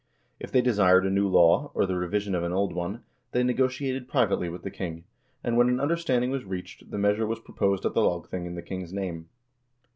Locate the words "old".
2.51-2.73